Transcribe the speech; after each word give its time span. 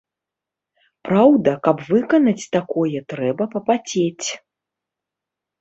Праўда, 1.07 1.53
каб 1.67 1.77
выканаць 1.91 2.47
такое, 2.57 2.97
трэба 3.13 3.43
папацець. 3.53 4.27